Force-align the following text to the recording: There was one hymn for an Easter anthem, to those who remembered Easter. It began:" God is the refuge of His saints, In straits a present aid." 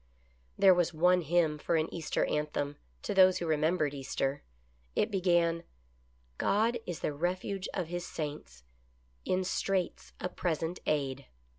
There 0.57 0.73
was 0.73 0.95
one 0.95 1.21
hymn 1.21 1.59
for 1.59 1.75
an 1.75 1.87
Easter 1.93 2.25
anthem, 2.25 2.77
to 3.03 3.13
those 3.13 3.37
who 3.37 3.45
remembered 3.45 3.93
Easter. 3.93 4.41
It 4.95 5.11
began:" 5.11 5.61
God 6.39 6.79
is 6.87 7.01
the 7.01 7.13
refuge 7.13 7.69
of 7.75 7.89
His 7.89 8.03
saints, 8.07 8.63
In 9.25 9.43
straits 9.43 10.13
a 10.19 10.27
present 10.27 10.79
aid." 10.87 11.27